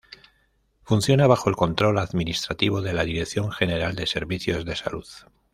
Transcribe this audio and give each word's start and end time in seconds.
Funciona 0.81 1.27
bajo 1.27 1.47
el 1.51 1.55
control 1.55 1.99
administrativo 1.99 2.81
de 2.81 2.91
la 2.93 3.03
Dirección 3.03 3.51
General 3.51 3.95
de 3.95 4.07
Servicios 4.07 4.65
de 4.65 4.75
Salud. 4.75 5.05